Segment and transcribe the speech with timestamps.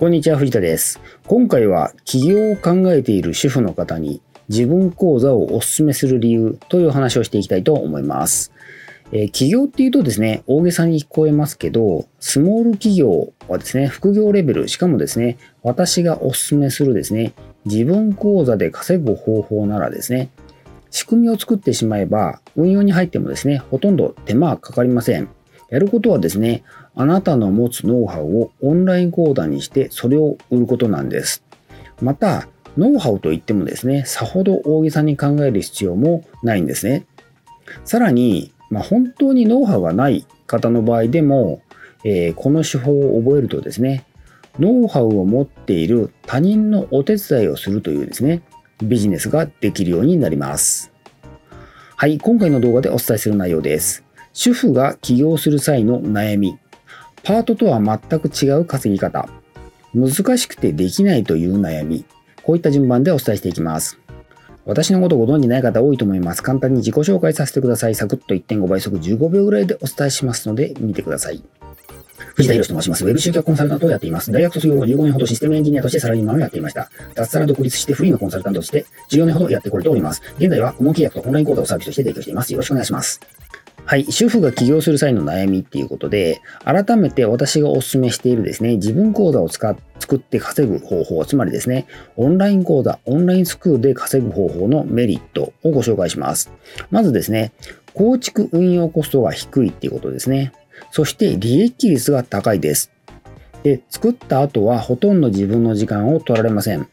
[0.00, 0.98] こんにちは、藤田です。
[1.26, 8.50] 今回は起業を考えている主婦の方に自分講座をお勧めする理由という話をしていきたいと思います。
[9.12, 17.34] えー起業っていうとですね、大げさに聞こえますけど、スモール企業はですね、副業レベル、しかもですね、私がお勧めするですね、
[17.66, 20.30] 自分講座で稼ぐ方法ならですね、
[20.90, 25.28] 仕組みを作ってしまえば、運用に入ってもですね、ほとんど手間はかかりません。
[25.70, 26.64] やることはですね、
[26.94, 31.44] あなたの持つノウハウをオンライン講座にしてそれを売ることなんです。
[32.02, 37.06] また、ノウハウといってもですね、さほど大げさに考える必要もないんですね。
[37.84, 41.62] さらに、まあ、本当にノウハウがない方の場合でも、
[42.04, 44.04] えーこの手法を覚えるとですね、
[44.58, 48.42] ノウハウを持っている他人のお手伝いをするというですね、
[48.82, 50.92] ビジネスができるようになります。
[51.96, 54.04] はい、今回の動画でお伝えする内容です。
[54.32, 56.58] 主婦が起業する際の悩み。
[57.22, 59.28] パートとは全く違う稼ぎ方。
[59.94, 62.04] 難しくてできないという悩み。
[62.42, 63.98] こういった順番でお伝えしていきます。
[64.64, 66.42] 私のことご存じない方多いと思います。
[66.42, 67.94] 簡単に自己紹介させてください。
[67.94, 71.42] サクッと1.5倍速15秒ぐらいでお伝えしますので見てください。
[72.36, 73.04] 藤田博と申します。
[73.04, 74.30] ウェブ集客コンサルタントをやっています。
[74.30, 76.90] 大学卒業後15年ほどシステムエンジニアとしてサラリーマンをやっていました。
[77.14, 80.22] 脱サラ独立してフリーのコンサルタントとして14年ほどやってこれております。
[80.38, 82.52] 現在は顧問契約とオンライン講座をサービスとして提供しています。
[82.52, 83.20] よろしくお願いします。
[83.90, 84.04] はい。
[84.04, 96.52] 主婦が起業する際の悩みっていうことで、改めて私がお勧めしているですね、自分講座を使っ作って稼ぐ方法、つまりですね、オンライン講座、オンラインスクールで稼ぐ方法のメリットをご紹介します。
[96.92, 97.50] まずですね、
[97.92, 100.52] 構築運用コストが低いっていうことですね。
[100.92, 102.92] そして利益率が高いです。
[103.64, 106.86] で、作った後はほとんど自分の時間を取られません。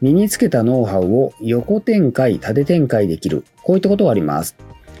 [0.00, 3.44] 身につけたノウハウを横展開、縦展開できる。
[3.62, 4.56] こういったことがあります。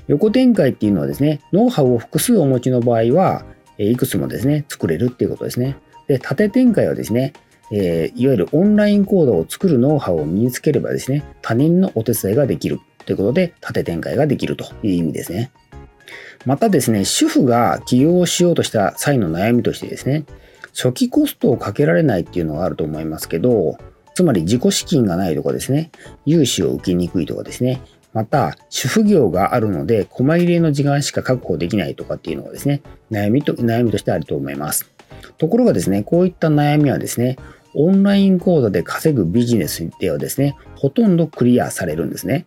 [0.08, 3.44] 横展開っていうのはですね、ノウハウを複数お持ちの場合は、
[3.78, 5.76] いくつもですね、作れるっていうことですね。
[6.08, 7.34] で、縦展開はですね、
[7.70, 15.50] えーいわゆるオンライン講座を作るノウハウを身につければですね、他人のお手伝いができるということで、縦展開ができるという意味ですね。
[16.46, 20.24] またですね、主婦が起業をしようとした際の悩みとしてですね、
[20.74, 23.76] 初期コストをかけられないっていうのがあると思いますけど、
[24.14, 25.90] つまり自己資金がないとかですね、
[26.24, 27.80] 融資を受けにくいとかですね、
[28.18, 34.90] また、主婦業があるので、細入れの時間しか確保できないとかっていうのがですね、悩みと、悩みとしてあると思います。
[35.36, 37.36] ところがですね、こういった悩みはですね、
[37.74, 42.44] オンライン講座で稼ぐビジネスではですね、ほとんどクリアされるんですね。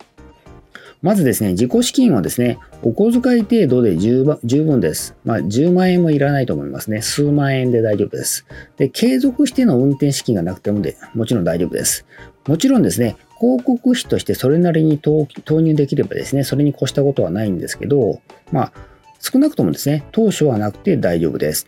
[1.00, 5.16] まずですね、自己資金はですね、お小遣い程度で十分です。
[5.24, 7.00] まあ、10万円もいらないと思いますね。
[7.00, 8.44] 数万円で大丈夫です。
[8.76, 12.04] で、継続しての運転資金がなくてもでもちろん大丈夫です。
[12.46, 18.20] もちろんですね、広告費としてそれなりに投入できればですね、それに越したことはないんですけど、
[18.52, 18.72] まあ、
[19.18, 21.66] 少なくともですね、当初はなくて大丈夫です。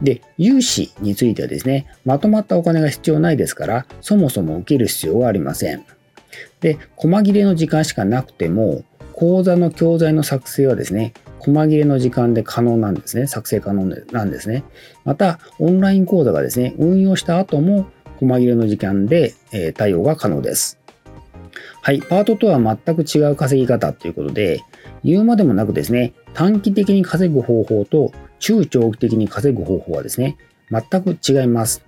[0.00, 5.84] で、融資についてはですね、まとまったお金が必要ないですから、そもそも受ける必要はありません。
[6.60, 13.26] で、細切れの時間しかなくても、講座の教材の作成はですね、細切れの時間で可能なんですね。
[13.26, 14.62] 作成可能なんですね。
[15.04, 20.79] また、オンライン講座がですね、運用した後も、細切れの時間で、え対応が可能です。
[21.82, 24.60] はい、パートとは全く違う稼ぎ方ということで、
[25.04, 30.36] 言うまでもなくですね、短期的に稼ぐ方法と中長期的に稼ぐ方法はですね、
[30.70, 31.84] 全く違います。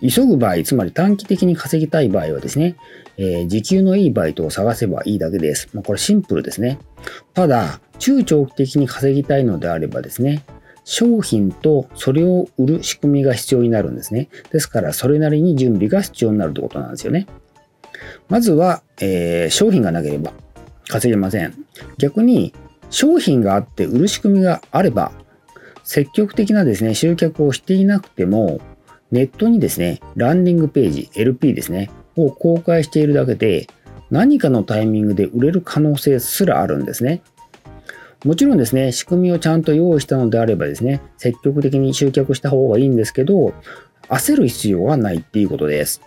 [0.00, 2.76] 急ぐ場合、つまり短期的に稼ぎたい場合はですね、
[3.16, 5.68] えー時給のいいバイトを探せばいいだけです。
[5.72, 6.78] まあ、これシンプルですね。
[7.34, 10.44] ただ、中長期的に稼ぎたいのであればですね、
[10.84, 14.28] 商品とそれを売る仕組みが必要になるんですね。
[14.52, 17.26] ですから、それなりに準備が必要になるということなんですよね。
[18.28, 20.32] まずは、えー商品がなければ
[20.88, 21.54] 稼げません。
[21.98, 22.52] 逆に、
[22.90, 25.12] 商品があって売る仕組みがあれば、
[25.82, 28.60] 積極的なですね、集客をしていなくても、
[29.10, 33.66] ネットにですね、ランディングページ、LP ですね、を公開しているだけで、
[34.10, 37.22] 何かのタイミングで売れる可能性すらあるんですね。
[38.24, 43.52] もちろんですね、仕組みをちゃんと用意したのであればですね、積極的に集客した方がいいんですけど、
[44.08, 46.00] 焦る必要はないっていうことです。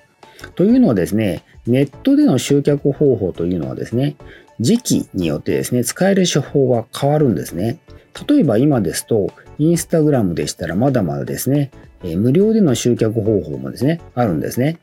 [0.56, 4.16] というのはですね、ネットでの集客方法というのはですね、
[4.60, 7.80] 時期によってですね、使える手法が変わるんですね。
[8.28, 11.72] 例えば今ですと、インスタグラムでしたらまだまだですね、
[12.04, 14.80] え無料での集客方法もですね、あるんですね。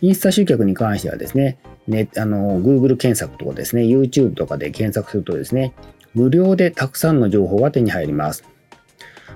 [0.00, 5.74] インスタ集客に関してはですね、ねあの Google 検索とかですね、YouTube とかで検索するとですね、
[6.14, 8.44] 無料でたくさんの情報が手に入ります。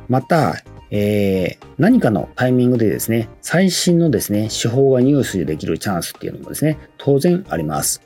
[0.08, 0.56] また、
[0.96, 8.00] えー何かのタイミングでですね、最新のですね、手法が入手できるチャンスっていうのもですね、当然あります。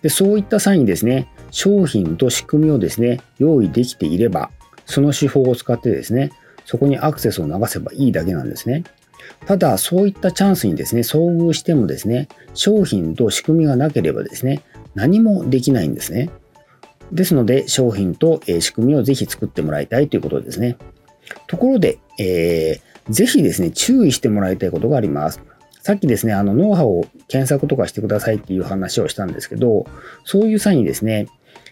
[0.00, 4.50] でそういった際にですね、商品と仕組みをですね、用意できていれば、
[4.86, 6.32] その手法を使ってですね、
[6.64, 8.84] そこにアクセスを流せばいいだけなんですね。
[9.46, 14.62] ただ、そういったチャンスにですね、遭遇してもですね、商品と仕組みがなければですね、
[14.94, 16.30] 何もできないんですね。
[17.12, 20.78] ですので、商品と仕組みをぜひ作ってもらいたいということですね。
[21.46, 25.40] ところで、えー、ぜひですね、注意してもらいたいことがあります。
[25.82, 29.86] さっきですね、あの、ノウハウを検索とかしてくださいっていう話をしたんですけど、
[30.24, 31.26] そういう際にですね、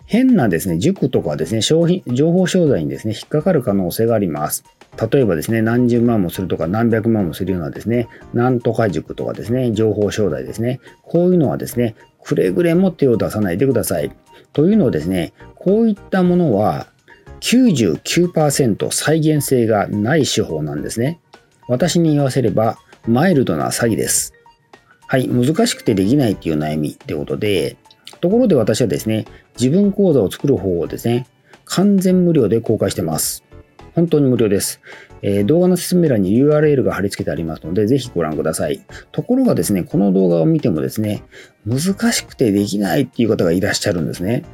[0.07, 4.65] 変なですね、塾とかですね、商品、情報商材にですね、引っかかる可能性があります。
[5.13, 11.95] 例えばですね、何十万もするとか何百万もするようなですね、なんとか塾とかですね、情報商材ですね、こういうのはですね、
[12.25, 14.11] くれぐれも手を出さないでください。
[14.53, 16.89] というのはですね、こういったものは
[17.41, 21.21] 99%再現性がない手法なんですね。
[21.69, 24.35] 私に言わせれば、マイルドな詐欺です。
[25.07, 27.77] はい、難しくてできないっていう悩みってことで、
[28.21, 29.25] ところで私はですね、
[29.59, 31.27] 自分講座を作る方法をですね、
[31.65, 33.45] 完全無料で公開してます。
[33.95, 34.81] 本当に無料です。
[35.23, 38.85] えー、動画の説明欄に URL が貼り付けてありますので、ぜひご覧ください。
[39.13, 41.23] ところがですね、この動画を見てもですね、
[41.67, 44.45] 難しくてできないっていう方がいらっしゃるんですね。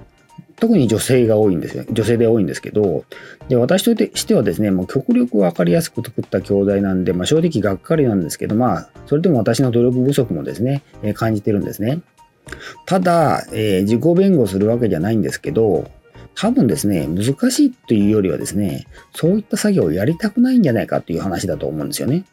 [0.58, 1.84] 特に女性が多いんですよ。
[1.90, 3.04] 女性で多いんですけど、
[3.48, 12.00] で私としてはですね、もう極力分かりやすく作った教材なんで、まあ、正直がっかりなんですけど、まあ、それでも私の努力不足もですね、え、感じてるんですね。
[12.86, 15.90] ただ、えー、自己弁護するわけじゃないんですけど、
[16.34, 22.24] 多分ですね、難しいというよりはですね、そういった作業をやりたくないんじゃないかという話だと思うんですよね。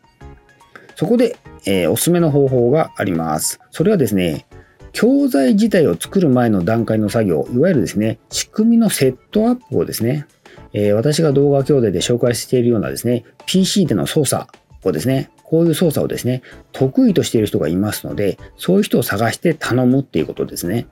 [0.95, 3.59] そこで、えー、おすすめの方法があります。
[3.71, 4.45] それはですね、
[4.93, 10.27] 教材自体を作る前の段階の作業、いわゆるですね、仕組みのセットアップをですね、
[10.71, 14.47] えー、私が動画教材で紹介しているようなですね、PC での操作
[14.83, 20.87] をですね、こういう操作をですね、得意としている人がいますので、そういう人を探して頼むっていうことですね。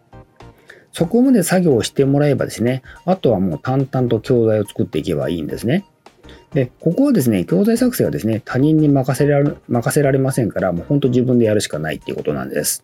[0.92, 5.86] そこまで作業をしてもらえばですね、あとはもう淡々と教材を作っていけばいいんですね。
[6.54, 12.84] で、ここはですね、教材作成はですね、他人に任せられ任せられませんから、もう本当自分でやるしかないっていうことなんです。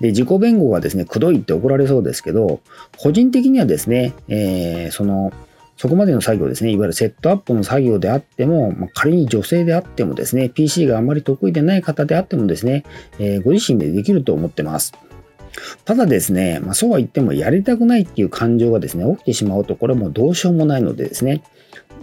[0.00, 2.60] で、自己弁護がですね、くどいって怒られそうですけど、
[2.98, 5.32] 個人的にはですね、えー、その、
[5.76, 12.84] そこまでの作業ですね、いわゆるセットアップの作業であっても、まあ、仮に女性であってもですね、PC があまり得意でない方であってもですね、
[13.18, 14.92] えー、ご自身でできると思ってます。
[15.84, 21.42] ただですね、まあ、そうは言ってもやりたくないっていう感情がですね、起きてしまうと、これはもうどうしようもないのでですね、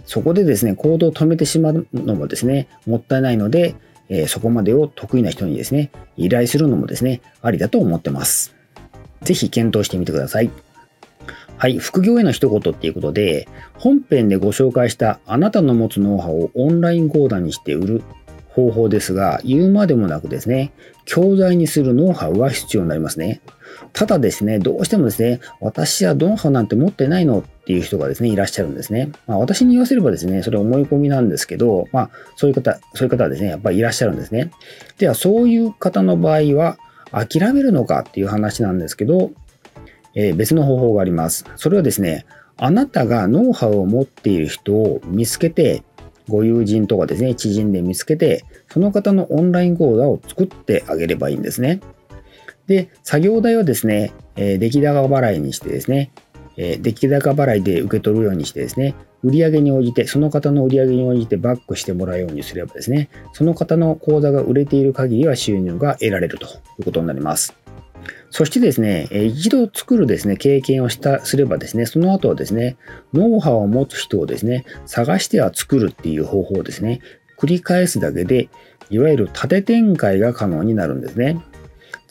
[0.04, 3.74] そこでですね、行動を止めてしまうのもですね、もったいないので、
[4.14, 8.54] えー、そこまでを得意な人にですね、依頼するのもですね、ありだと思ってます。
[9.22, 10.50] ぜひ検討してみてください。
[11.56, 13.48] はい、副業への一言っていうことで、
[13.78, 18.02] 本編でご紹介したあなたの持つノウハウをオンライン講談にして売る
[18.48, 20.72] 方法ですが、言うまでもなくですね、
[21.06, 23.40] 教材にするノウハウが必要になりますね。
[23.92, 29.10] ただですね、どうしてもですね、私はノウハなんて持ってないのっていう人がですね、いらっしゃるんですね。
[29.26, 34.50] まあ、私に言わせればですね、それ思い込みなんですけど、まあ、そういう方、そういう方はですね、やっぱりいらっしゃるんですね。
[34.98, 36.78] では、そういう方の場合は、
[37.12, 39.32] 諦めるのかっていう話なんですけど、
[40.14, 41.44] えー、別の方法があります。
[41.56, 42.24] それはですね、
[42.56, 45.82] あなたがノウハウを持っている人を見つけて、
[46.28, 51.80] ご友人とかですね、知人で見つけて、その方のオンライン講座を作ってあげればいいんですね。
[52.66, 56.10] で、作業代はですね、えー、出来高払いにしてですね、
[56.56, 58.94] えー、出来高払いで受け取るようにしてですね、
[59.24, 66.48] 売上に応じて、その方の売上に応じてバックしてもらうようにすればですね、その方の口座が売れている限りは収入が得られるとい
[66.80, 67.54] うことになります。
[68.30, 72.76] そしてですね、一度作るですね、経験をしたすればですね、その後はですね、
[73.12, 77.00] ノウハウを持つ人をですね、探しては作るっていう方法をですね、
[77.38, 78.48] 繰り返すだけで、
[78.90, 81.40] いわゆる縦展開が可能になるんですね。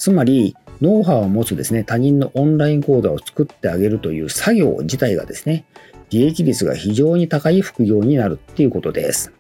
[0.02, 5.64] つまり、ノウハウを持つですね、他人のオンライン講座を作ってあげるという作業自体がですね、
[6.10, 9.32] 利益率が非常に高い副業になるっていうことです。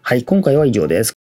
[0.00, 1.21] はい、今回は以上です。